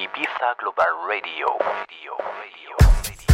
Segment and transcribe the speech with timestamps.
[0.00, 1.46] Ibiza Global Radio.
[1.60, 2.16] Radio.
[2.16, 2.74] Radio.
[3.04, 3.29] Radio.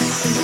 [0.00, 0.39] Thank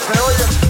[0.00, 0.69] failure.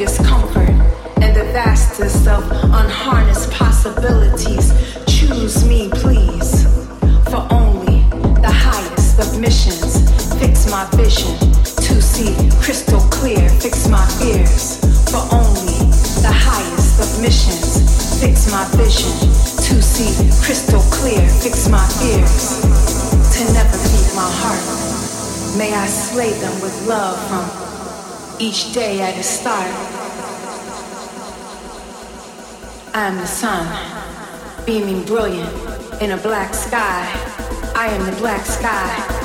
[0.00, 0.70] Most comfort
[1.20, 4.72] and the vastest of unharnessed possibilities.
[5.06, 6.64] Choose me, please,
[7.28, 8.00] for only
[8.40, 10.08] the highest of missions.
[10.40, 11.36] Fix my vision
[11.84, 12.32] to see
[12.62, 13.46] crystal clear.
[13.60, 14.80] Fix my fears
[15.12, 15.80] for only
[16.24, 17.84] the highest of missions.
[18.22, 19.12] Fix my vision
[19.68, 21.28] to see crystal clear.
[21.44, 22.62] Fix my fears
[23.36, 25.58] to never keep my heart.
[25.58, 27.69] May I slay them with love from
[28.40, 29.70] each day at its start.
[32.94, 33.66] I am the sun,
[34.64, 35.52] beaming brilliant
[36.00, 37.06] in a black sky.
[37.76, 39.19] I am the black sky.